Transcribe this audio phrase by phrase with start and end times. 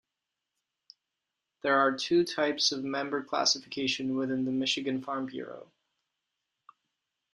[1.61, 5.71] There are two types of member classification within the Michigan Farm Bureau.